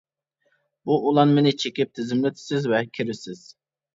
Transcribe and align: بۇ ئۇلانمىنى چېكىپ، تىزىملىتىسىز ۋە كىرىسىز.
بۇ 0.89 0.95
ئۇلانمىنى 1.09 1.51
چېكىپ، 1.63 1.91
تىزىملىتىسىز 1.99 2.65
ۋە 2.73 2.79
كىرىسىز. 2.99 3.45